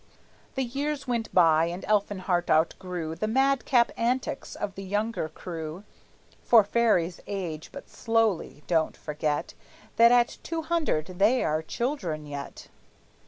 The 0.55 0.63
years 0.63 1.07
went 1.07 1.31
by, 1.31 1.65
and 1.65 1.85
Elfinhart 1.85 2.49
outgrew 2.49 3.13
The 3.13 3.27
madcap 3.27 3.91
antics 3.95 4.55
of 4.55 4.73
the 4.73 4.81
younger 4.81 5.29
crew, 5.29 5.83
(For 6.41 6.63
fairies 6.63 7.21
age 7.27 7.69
but 7.71 7.87
slowly: 7.87 8.63
don't 8.65 8.97
forget 8.97 9.53
That 9.97 10.11
at 10.11 10.39
two 10.41 10.63
hundred 10.63 11.05
they 11.19 11.43
are 11.43 11.61
children 11.61 12.25
yet!) 12.25 12.67